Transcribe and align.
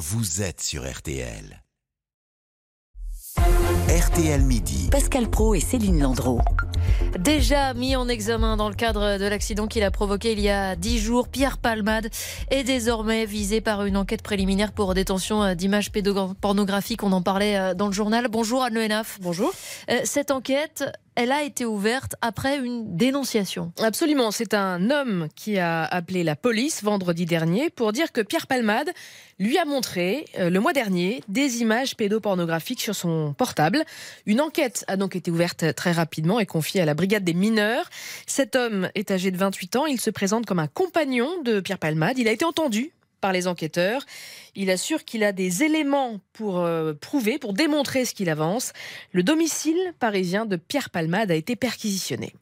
vous 0.00 0.40
êtes 0.40 0.62
sur 0.62 0.90
RTL. 0.90 1.62
RTL 3.36 4.40
Midi. 4.40 4.88
Pascal 4.90 5.28
Pro 5.28 5.54
et 5.54 5.60
Céline 5.60 6.00
Landreau. 6.00 6.40
Déjà 7.18 7.74
mis 7.74 7.96
en 7.96 8.08
examen 8.08 8.56
dans 8.56 8.70
le 8.70 8.74
cadre 8.74 9.18
de 9.18 9.26
l'accident 9.26 9.66
qu'il 9.66 9.82
a 9.82 9.90
provoqué 9.90 10.32
il 10.32 10.40
y 10.40 10.48
a 10.48 10.74
dix 10.74 10.98
jours, 10.98 11.28
Pierre 11.28 11.58
Palmade 11.58 12.08
est 12.50 12.64
désormais 12.64 13.26
visé 13.26 13.60
par 13.60 13.84
une 13.84 13.98
enquête 13.98 14.22
préliminaire 14.22 14.72
pour 14.72 14.94
détention 14.94 15.54
d'images 15.54 15.92
pédopornographiques. 15.92 17.02
On 17.02 17.12
en 17.12 17.20
parlait 17.20 17.58
euh, 17.58 17.74
dans 17.74 17.86
le 17.86 17.92
journal. 17.92 18.28
Bonjour 18.28 18.62
Anne 18.62 18.74
Le 18.74 18.88
Bonjour. 19.20 19.52
Euh, 19.90 20.00
cette 20.04 20.30
enquête, 20.30 20.84
elle 21.20 21.32
a 21.32 21.42
été 21.42 21.66
ouverte 21.66 22.16
après 22.22 22.56
une 22.56 22.96
dénonciation. 22.96 23.74
Absolument, 23.82 24.30
c'est 24.30 24.54
un 24.54 24.90
homme 24.90 25.28
qui 25.36 25.58
a 25.58 25.84
appelé 25.84 26.24
la 26.24 26.34
police 26.34 26.82
vendredi 26.82 27.26
dernier 27.26 27.68
pour 27.68 27.92
dire 27.92 28.10
que 28.10 28.22
Pierre 28.22 28.46
Palmade 28.46 28.90
lui 29.38 29.58
a 29.58 29.66
montré 29.66 30.24
euh, 30.38 30.48
le 30.48 30.60
mois 30.60 30.72
dernier 30.72 31.22
des 31.28 31.60
images 31.60 31.94
pédopornographiques 31.94 32.80
sur 32.80 32.94
son 32.94 33.34
portable. 33.34 33.84
Une 34.24 34.40
enquête 34.40 34.86
a 34.88 34.96
donc 34.96 35.14
été 35.14 35.30
ouverte 35.30 35.74
très 35.74 35.92
rapidement 35.92 36.40
et 36.40 36.46
confiée 36.46 36.80
à 36.80 36.86
la 36.86 36.94
brigade 36.94 37.22
des 37.22 37.34
mineurs. 37.34 37.90
Cet 38.26 38.56
homme 38.56 38.88
est 38.94 39.10
âgé 39.10 39.30
de 39.30 39.36
28 39.36 39.76
ans, 39.76 39.84
il 39.84 40.00
se 40.00 40.08
présente 40.08 40.46
comme 40.46 40.58
un 40.58 40.68
compagnon 40.68 41.42
de 41.42 41.60
Pierre 41.60 41.78
Palmade. 41.78 42.18
Il 42.18 42.28
a 42.28 42.32
été 42.32 42.46
entendu 42.46 42.92
par 43.20 43.32
les 43.32 43.46
enquêteurs. 43.46 44.04
Il 44.54 44.70
assure 44.70 45.04
qu'il 45.04 45.22
a 45.24 45.32
des 45.32 45.62
éléments 45.62 46.18
pour 46.32 46.60
euh, 46.60 46.92
prouver, 46.94 47.38
pour 47.38 47.52
démontrer 47.52 48.04
ce 48.04 48.14
qu'il 48.14 48.28
avance. 48.28 48.72
Le 49.12 49.22
domicile 49.22 49.78
parisien 49.98 50.46
de 50.46 50.56
Pierre 50.56 50.90
Palmade 50.90 51.30
a 51.30 51.34
été 51.34 51.56
perquisitionné. 51.56 52.32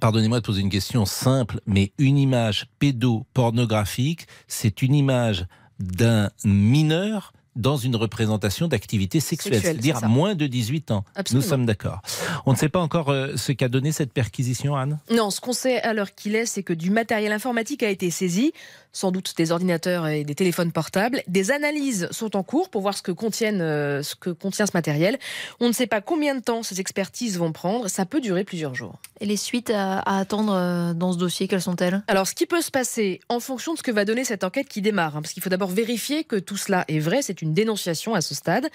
Pardonnez-moi 0.00 0.40
de 0.40 0.44
poser 0.44 0.60
une 0.60 0.70
question 0.70 1.06
simple, 1.06 1.60
mais 1.66 1.92
une 1.98 2.18
image 2.18 2.66
pédopornographique, 2.78 4.26
c'est 4.48 4.82
une 4.82 4.94
image 4.94 5.46
d'un 5.78 6.30
mineur 6.44 7.32
dans 7.56 7.76
une 7.76 7.96
représentation 7.96 8.68
d'activité 8.68 9.20
sexuelle, 9.20 9.60
c'est-à-dire 9.60 10.06
moins 10.08 10.34
de 10.34 10.46
18 10.46 10.90
ans. 10.90 11.04
Nous 11.32 11.42
sommes 11.42 11.66
d'accord. 11.66 12.00
On 12.44 12.52
ne 12.52 12.56
sait 12.56 12.68
pas 12.68 12.80
encore 12.80 13.10
euh, 13.10 13.36
ce 13.36 13.52
qu'a 13.52 13.68
donné 13.68 13.92
cette 13.92 14.12
perquisition, 14.12 14.76
Anne? 14.76 14.98
Non, 15.10 15.30
ce 15.30 15.40
qu'on 15.40 15.52
sait 15.52 15.80
à 15.80 15.94
l'heure 15.94 16.14
qu'il 16.14 16.36
est, 16.36 16.46
c'est 16.46 16.62
que 16.62 16.72
du 16.72 16.90
matériel 16.90 17.32
informatique 17.32 17.82
a 17.82 17.90
été 17.90 18.10
saisi, 18.10 18.52
sans 18.92 19.10
doute 19.10 19.34
des 19.36 19.52
ordinateurs 19.52 20.06
et 20.06 20.24
des 20.24 20.34
téléphones 20.34 20.72
portables. 20.72 21.22
Des 21.28 21.50
analyses 21.50 22.08
sont 22.10 22.34
en 22.34 22.42
cours 22.42 22.70
pour 22.70 22.80
voir 22.80 22.96
ce 22.96 23.02
que, 23.02 23.12
contiennent, 23.12 23.60
euh, 23.60 24.02
ce 24.02 24.14
que 24.14 24.30
contient 24.30 24.64
ce 24.64 24.72
matériel. 24.74 25.18
On 25.60 25.68
ne 25.68 25.72
sait 25.72 25.86
pas 25.86 26.00
combien 26.00 26.34
de 26.34 26.40
temps 26.40 26.62
ces 26.62 26.80
expertises 26.80 27.38
vont 27.38 27.52
prendre. 27.52 27.88
Ça 27.88 28.06
peut 28.06 28.20
durer 28.20 28.44
plusieurs 28.44 28.74
jours. 28.74 28.98
Et 29.20 29.26
les 29.26 29.36
suites 29.36 29.70
à, 29.70 30.00
attendre 30.00 30.54
euh, 30.54 30.94
dans 30.94 31.12
ce 31.12 31.18
dossier, 31.18 31.46
quelles 31.46 31.62
sont-elles? 31.62 32.02
Alors, 32.08 32.26
ce 32.26 32.34
qui 32.34 32.46
peut 32.46 32.62
se 32.62 32.70
passer 32.70 33.20
en 33.28 33.38
fonction 33.38 33.74
de 33.74 33.78
ce 33.78 33.82
que 33.82 33.90
va 33.90 34.04
donner 34.04 34.24
cette 34.24 34.44
enquête 34.44 34.68
qui 34.68 34.80
démarre, 34.80 35.16
hein, 35.16 35.22
parce 35.22 35.34
qu'il 35.34 35.42
faut 35.42 35.50
d'abord 35.50 35.70
vérifier 35.70 36.24
que 36.24 36.36
tout 36.36 36.56
cela 36.56 36.84
est 36.88 36.98
vrai, 36.98 37.20
c'est 37.20 37.42
une 37.42 37.45
dénonciation 37.54 38.14
à 38.14 38.20
ce 38.20 38.34
stade. 38.34 38.68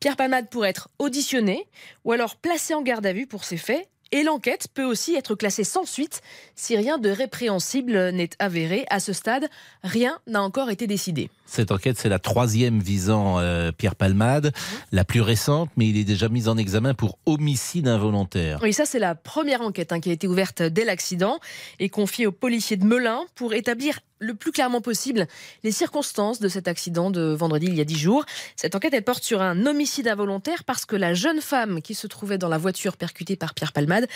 Pierre 0.00 0.16
Palmade 0.16 0.48
pourrait 0.50 0.70
être 0.70 0.88
auditionné 0.98 1.66
ou 2.04 2.12
alors 2.12 2.36
placé 2.36 2.74
en 2.74 2.82
garde 2.82 3.06
à 3.06 3.12
vue 3.12 3.26
pour 3.26 3.44
ces 3.44 3.56
faits 3.56 3.88
et 4.14 4.22
l'enquête 4.22 4.68
peut 4.72 4.84
aussi 4.84 5.16
être 5.16 5.34
classée 5.34 5.64
sans 5.64 5.84
suite 5.84 6.20
si 6.54 6.76
rien 6.76 6.98
de 6.98 7.10
répréhensible 7.10 8.10
n'est 8.10 8.30
avéré. 8.38 8.86
À 8.88 9.00
ce 9.00 9.12
stade, 9.12 9.48
rien 9.82 10.18
n'a 10.28 10.42
encore 10.42 10.70
été 10.70 10.86
décidé. 10.86 11.30
Cette 11.46 11.72
enquête, 11.72 11.98
c'est 11.98 12.08
la 12.08 12.20
troisième 12.20 12.80
visant 12.80 13.40
euh, 13.40 13.72
Pierre 13.72 13.96
Palmade, 13.96 14.52
la 14.92 15.04
plus 15.04 15.20
récente, 15.20 15.70
mais 15.76 15.88
il 15.88 15.96
est 15.96 16.04
déjà 16.04 16.28
mis 16.28 16.48
en 16.48 16.56
examen 16.56 16.94
pour 16.94 17.18
homicide 17.26 17.88
involontaire. 17.88 18.60
Oui, 18.62 18.72
ça 18.72 18.86
c'est 18.86 19.00
la 19.00 19.16
première 19.16 19.62
enquête 19.62 19.92
hein, 19.92 20.00
qui 20.00 20.10
a 20.10 20.12
été 20.12 20.28
ouverte 20.28 20.62
dès 20.62 20.84
l'accident 20.84 21.40
et 21.80 21.88
confiée 21.88 22.26
aux 22.26 22.32
policiers 22.32 22.76
de 22.76 22.84
Melun 22.84 23.20
pour 23.34 23.52
établir 23.52 23.98
le 24.24 24.34
plus 24.34 24.52
clairement 24.52 24.80
possible 24.80 25.26
les 25.62 25.72
circonstances 25.72 26.40
de 26.40 26.48
cet 26.48 26.68
accident 26.68 27.10
de 27.10 27.34
vendredi 27.34 27.66
il 27.66 27.74
y 27.74 27.80
a 27.80 27.84
dix 27.84 27.98
jours. 27.98 28.24
Cette 28.56 28.74
enquête, 28.74 28.94
elle 28.94 29.04
porte 29.04 29.22
sur 29.22 29.42
un 29.42 29.66
homicide 29.66 30.08
involontaire 30.08 30.64
parce 30.64 30.84
que 30.84 30.96
la 30.96 31.14
jeune 31.14 31.40
femme 31.40 31.82
qui 31.82 31.94
se 31.94 32.06
trouvait 32.06 32.38
dans 32.38 32.48
la 32.48 32.58
voiture 32.58 32.96
percutée 32.96 33.36
par 33.36 33.54
Pierre 33.54 33.72
Palmade 33.72 34.08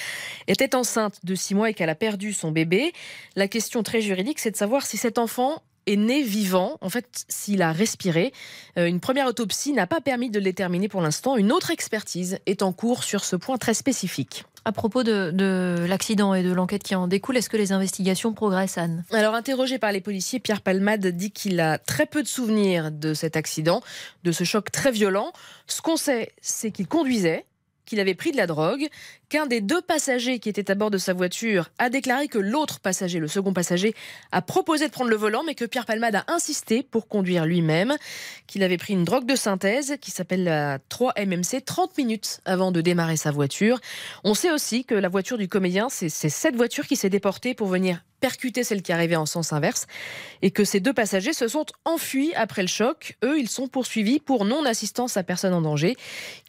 était 0.47 0.75
enceinte 0.75 1.21
de 1.25 1.35
six 1.35 1.55
mois 1.55 1.71
et 1.71 1.75
qu'elle 1.75 1.91
a 1.91 1.95
perdu 1.95 2.33
son 2.33 2.51
bébé. 2.51 2.93
La 3.37 3.49
question 3.49 3.83
très 3.83 4.01
juridique, 4.01 4.39
c'est 4.39 4.51
de 4.51 4.57
savoir 4.57 4.87
si 4.87 4.97
cet 4.97 5.19
enfant 5.19 5.63
est 5.89 5.97
né 5.97 6.23
vivant, 6.23 6.79
en 6.81 6.91
fait, 6.91 7.25
s'il 7.29 7.63
a 7.63 7.73
respiré. 7.73 8.33
Euh, 8.77 8.87
une 8.87 9.01
première 9.01 9.27
autopsie 9.27 9.73
n'a 9.73 9.87
pas 9.87 10.01
permis 10.01 10.31
de 10.31 10.39
le 10.39 10.45
déterminer 10.45 10.89
pour 10.89 11.01
l'instant. 11.01 11.37
Une 11.37 11.53
autre 11.53 11.71
expertise 11.71 12.39
est 12.47 12.63
en 12.63 12.73
cours 12.73 13.05
sur 13.05 13.25
ce 13.25 13.37
point 13.37 13.57
très 13.57 13.75
spécifique. 13.75 14.45
À 14.65 14.73
propos 14.73 15.03
de, 15.03 15.87
l'accident 15.89 16.35
et 16.35 16.43
de 16.43 16.53
l'enquête 16.53 16.83
qui 16.83 16.95
en 16.95 17.07
découle, 17.07 17.39
est-ce 17.39 17.49
que 17.49 17.57
les 17.57 17.73
investigations 17.73 18.35
progressent, 18.35 18.77
Anne? 18.77 19.05
Alors, 19.13 19.35
interrogé 19.35 19.79
par 19.79 19.93
les 19.93 20.03
policiers, 20.03 20.41
Pierre 20.41 20.61
Palmade 20.61 21.07
dit 21.07 21.31
qu'il 21.31 21.59
a 21.61 21.79
très 21.79 22.05
peu 22.05 22.23
de 22.23 22.29
souvenirs 22.29 22.91
de 22.91 23.15
cet 23.15 23.37
accident, 23.37 23.83
de 24.25 24.33
ce 24.33 24.45
choc 24.45 24.71
très 24.71 24.91
violent. 24.91 25.33
Ce 25.67 25.81
qu'on 25.81 25.97
sait, 25.97 26.33
c'est 26.43 26.71
qu'il 26.71 26.87
conduisait, 26.87 27.47
qu'il 27.89 27.99
avait 28.01 28.15
pris 28.15 28.31
de 28.31 28.37
la 28.37 28.47
drogue, 28.47 28.87
qu'un 29.29 29.47
des 29.47 29.61
deux 29.61 29.83
passagers 29.83 30.39
qui 30.39 30.49
étaient 30.49 30.71
à 30.71 30.75
bord 30.75 30.91
de 30.91 30.99
sa 30.99 31.13
voiture 31.13 31.71
a 31.79 31.91
déclaré 31.91 32.29
que 32.29 32.39
l'autre 32.39 32.81
passager, 32.81 33.19
le 33.19 33.29
second 33.29 33.53
passager, 33.53 33.95
a 34.31 34.43
proposé 34.43 34.87
de 34.87 34.93
prendre 34.93 35.11
le 35.11 35.17
volant, 35.17 35.43
mais 35.45 35.55
que 35.55 35.65
Pierre 35.65 35.87
Palmade 35.87 36.15
a 36.15 36.25
insisté 36.29 36.83
pour 36.83 37.09
conduire 37.09 37.47
lui-même, 37.47 37.97
qu'il 38.47 38.63
avait 38.63 38.77
pris 38.77 38.93
une 38.93 39.05
drogue 39.05 39.27
de 39.27 39.37
synthèse 39.37 39.97
qui 40.01 40.11
s'appelle 40.11 40.45
la 40.45 40.79
3-MMC 40.79 41.65
30 41.65 41.99
minutes 41.99 42.41
avant 42.45 42.71
de 42.71 42.81
démarrer 42.81 43.17
sa 43.17 43.31
voiture. 43.31 43.81
On 44.25 44.35
sait 44.35 44.53
aussi 44.53 44.85
que 44.85 44.95
la 44.95 45.09
voiture 45.09 45.39
du 45.39 45.49
comédien, 45.49 45.89
c'est 45.89 46.09
cette 46.09 46.57
voiture 46.57 46.87
qui 46.87 46.97
s'est 46.97 47.11
déportée 47.11 47.55
pour 47.55 47.69
venir 47.69 48.03
percuter 48.21 48.65
celle 48.65 48.83
qui 48.83 48.93
arrivait 48.93 49.17
en 49.17 49.27
sens 49.27 49.53
inverse 49.53 49.87
et 50.43 50.51
que 50.51 50.65
ces 50.65 50.81
deux 50.81 50.93
passagers 50.93 51.33
se 51.33 51.49
sont 51.49 51.67
enfuis 51.85 52.33
après 52.35 52.63
le 52.63 52.69
choc. 52.69 53.17
Eux, 53.25 53.39
ils 53.39 53.49
sont 53.49 53.69
poursuivis 53.69 54.21
pour 54.21 54.45
non-assistance 54.45 55.17
à 55.17 55.23
personne 55.23 55.55
en 55.55 55.63
danger. 55.63 55.97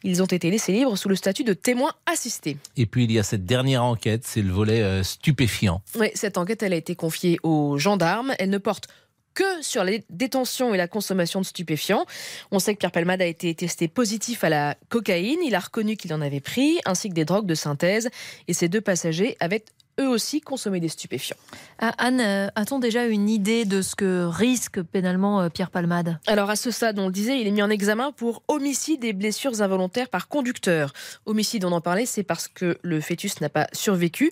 Ils 0.02 0.22
ont 0.22 0.26
été 0.26 0.50
laissés 0.50 0.72
libres 0.72 0.96
sous 0.96 1.08
le 1.08 1.16
statut 1.16 1.44
de 1.44 1.52
témoins 1.52 1.92
assistés. 2.06 2.56
Et 2.76 2.86
puis 2.86 3.04
il 3.04 3.12
y 3.12 3.18
a 3.18 3.22
cette 3.22 3.44
dernière 3.44 3.84
enquête, 3.84 4.24
c'est 4.24 4.42
le 4.42 4.52
volet 4.52 4.82
euh, 4.82 5.02
stupéfiant. 5.02 5.82
Oui, 5.98 6.08
cette 6.14 6.38
enquête, 6.38 6.62
elle 6.62 6.72
a 6.72 6.76
été 6.76 6.94
confiée 6.94 7.38
aux 7.42 7.78
gendarmes. 7.78 8.34
Elle 8.38 8.50
ne 8.50 8.58
porte 8.58 8.88
que 9.34 9.62
sur 9.62 9.84
les 9.84 10.04
détentions 10.10 10.74
et 10.74 10.76
la 10.76 10.88
consommation 10.88 11.40
de 11.40 11.46
stupéfiants. 11.46 12.04
On 12.50 12.58
sait 12.58 12.74
que 12.74 12.78
Pierre 12.78 12.92
Palmade 12.92 13.22
a 13.22 13.26
été 13.26 13.54
testé 13.54 13.88
positif 13.88 14.44
à 14.44 14.48
la 14.48 14.76
cocaïne. 14.88 15.38
Il 15.44 15.54
a 15.54 15.60
reconnu 15.60 15.96
qu'il 15.96 16.12
en 16.12 16.20
avait 16.20 16.40
pris, 16.40 16.80
ainsi 16.84 17.08
que 17.08 17.14
des 17.14 17.24
drogues 17.24 17.46
de 17.46 17.54
synthèse. 17.54 18.10
Et 18.48 18.52
ces 18.52 18.68
deux 18.68 18.80
passagers 18.80 19.36
avaient 19.40 19.64
eux 20.00 20.08
aussi 20.08 20.40
consommer 20.40 20.80
des 20.80 20.88
stupéfiants. 20.88 21.36
Ah, 21.78 21.94
Anne, 21.98 22.20
euh, 22.20 22.48
a-t-on 22.54 22.78
déjà 22.78 23.06
une 23.06 23.28
idée 23.28 23.64
de 23.64 23.82
ce 23.82 23.94
que 23.94 24.24
risque 24.24 24.82
pénalement 24.82 25.42
euh, 25.42 25.48
Pierre 25.48 25.70
Palmade? 25.70 26.18
Alors 26.26 26.50
à 26.50 26.56
ce 26.56 26.70
stade, 26.70 26.98
on 26.98 27.06
le 27.06 27.12
disait, 27.12 27.40
il 27.40 27.46
est 27.46 27.52
mis 27.52 27.62
en 27.62 27.70
examen 27.70 28.12
pour 28.12 28.42
homicide 28.48 29.04
et 29.04 29.12
blessures 29.12 29.62
involontaires 29.62 30.08
par 30.08 30.28
conducteur. 30.28 30.92
Homicide, 31.26 31.64
on 31.64 31.72
en 31.72 31.80
parlait, 31.80 32.06
c'est 32.06 32.22
parce 32.22 32.48
que 32.48 32.78
le 32.82 33.00
fœtus 33.00 33.40
n'a 33.40 33.48
pas 33.48 33.66
survécu. 33.72 34.30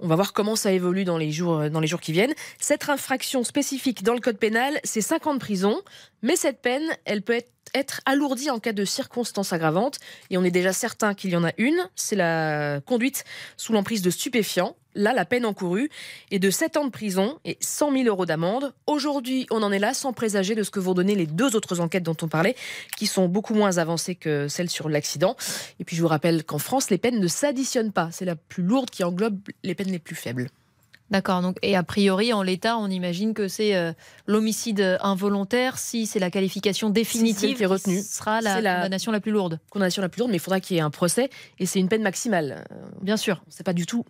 On 0.00 0.06
va 0.06 0.14
voir 0.14 0.32
comment 0.32 0.54
ça 0.54 0.70
évolue 0.70 1.04
dans 1.04 1.18
les 1.18 1.32
jours, 1.32 1.58
euh, 1.58 1.68
dans 1.68 1.80
les 1.80 1.88
jours 1.88 2.00
qui 2.00 2.12
viennent. 2.12 2.34
Cette 2.60 2.88
infraction 2.88 3.42
spécifique 3.42 4.04
dans 4.04 4.14
le 4.14 4.20
code 4.20 4.38
pénal, 4.38 4.78
c'est 4.84 5.00
5 5.00 5.26
ans 5.26 5.34
de 5.34 5.40
prison, 5.40 5.80
mais 6.22 6.36
cette 6.36 6.62
peine, 6.62 6.84
elle 7.04 7.22
peut 7.22 7.34
être 7.34 7.50
être 7.74 8.00
alourdie 8.06 8.50
en 8.50 8.58
cas 8.58 8.72
de 8.72 8.84
circonstances 8.84 9.52
aggravantes. 9.52 9.98
Et 10.30 10.38
on 10.38 10.44
est 10.44 10.50
déjà 10.50 10.72
certain 10.72 11.14
qu'il 11.14 11.30
y 11.30 11.36
en 11.36 11.44
a 11.44 11.52
une, 11.58 11.88
c'est 11.94 12.16
la 12.16 12.80
conduite 12.80 13.24
sous 13.56 13.72
l'emprise 13.72 14.02
de 14.02 14.10
stupéfiants. 14.10 14.76
Là, 14.98 15.12
la 15.12 15.24
peine 15.24 15.46
encourue 15.46 15.90
est 16.32 16.40
de 16.40 16.50
7 16.50 16.76
ans 16.76 16.84
de 16.84 16.90
prison 16.90 17.38
et 17.44 17.56
100 17.60 17.92
000 17.92 18.04
euros 18.08 18.26
d'amende. 18.26 18.74
Aujourd'hui, 18.88 19.46
on 19.52 19.62
en 19.62 19.70
est 19.70 19.78
là 19.78 19.94
sans 19.94 20.12
présager 20.12 20.56
de 20.56 20.64
ce 20.64 20.72
que 20.72 20.80
vont 20.80 20.92
donner 20.92 21.14
les 21.14 21.26
deux 21.26 21.54
autres 21.54 21.78
enquêtes 21.78 22.02
dont 22.02 22.16
on 22.20 22.26
parlait, 22.26 22.56
qui 22.96 23.06
sont 23.06 23.28
beaucoup 23.28 23.54
moins 23.54 23.78
avancées 23.78 24.16
que 24.16 24.48
celles 24.48 24.68
sur 24.68 24.88
l'accident. 24.88 25.36
Et 25.78 25.84
puis, 25.84 25.94
je 25.94 26.02
vous 26.02 26.08
rappelle 26.08 26.42
qu'en 26.42 26.58
France, 26.58 26.90
les 26.90 26.98
peines 26.98 27.20
ne 27.20 27.28
s'additionnent 27.28 27.92
pas. 27.92 28.08
C'est 28.10 28.24
la 28.24 28.34
plus 28.34 28.64
lourde 28.64 28.90
qui 28.90 29.04
englobe 29.04 29.38
les 29.62 29.76
peines 29.76 29.92
les 29.92 30.00
plus 30.00 30.16
faibles. 30.16 30.48
D'accord. 31.10 31.42
Donc, 31.42 31.58
et 31.62 31.76
a 31.76 31.84
priori, 31.84 32.32
en 32.32 32.42
l'état, 32.42 32.76
on 32.76 32.88
imagine 32.88 33.34
que 33.34 33.46
c'est 33.46 33.76
euh, 33.76 33.92
l'homicide 34.26 34.98
involontaire. 35.00 35.78
Si 35.78 36.06
c'est 36.06 36.18
la 36.18 36.32
qualification 36.32 36.90
définitive 36.90 37.56
qui 37.56 37.62
est 37.62 37.66
retenue, 37.66 38.02
sera 38.02 38.40
la, 38.40 38.56
condamnation 38.56 39.12
la 39.12 39.20
plus 39.20 39.30
lourde. 39.30 39.60
Condamnation 39.70 40.02
la 40.02 40.08
plus 40.08 40.18
lourde, 40.18 40.32
mais 40.32 40.38
il 40.38 40.40
faudra 40.40 40.58
qu'il 40.58 40.76
y 40.76 40.80
ait 40.80 40.82
un 40.82 40.90
procès 40.90 41.30
et 41.60 41.66
c'est 41.66 41.78
une 41.78 41.88
peine 41.88 42.02
maximale. 42.02 42.64
Bien 43.00 43.16
sûr. 43.16 43.44
Sait 43.48 43.62
pas 43.62 43.72
du 43.72 43.86
tout 43.86 44.04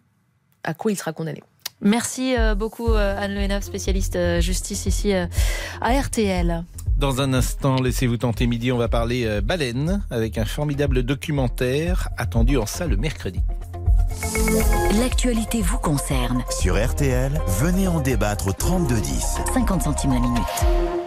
à 0.65 0.75
quoi 0.75 0.93
il 0.93 0.97
sera 0.97 1.13
condamné. 1.13 1.43
Merci 1.81 2.35
euh, 2.37 2.55
beaucoup 2.55 2.93
euh, 2.93 3.17
Anne 3.19 3.35
Lehenaf, 3.35 3.63
spécialiste 3.63 4.17
euh, 4.17 4.41
justice 4.41 4.87
ici 4.87 5.13
à 5.13 5.29
RTL. 6.01 6.65
Dans 6.97 7.21
un 7.21 7.33
instant, 7.33 7.77
laissez-vous 7.77 8.17
tenter 8.17 8.49
midi, 8.49 8.73
on 8.73 8.79
va 8.79 8.89
parler 8.89 9.41
baleine 9.41 10.03
avec 10.11 10.37
un 10.37 10.45
formidable 10.45 11.05
documentaire 11.05 12.09
attendu 12.19 12.57
en 12.57 12.67
salle 12.67 12.91
le 12.91 12.97
mercredi. 12.97 13.41
L'actualité 15.01 15.63
vous 15.63 15.79
concerne. 15.79 16.43
Sur 16.51 16.75
RTL, 16.75 17.41
venez 17.61 17.87
en 17.87 18.01
débattre 18.01 18.49
au 18.49 18.53
3210. 18.53 19.39
50 19.55 19.83
centimes 19.83 20.15
la 20.15 20.21
minute. 20.21 20.98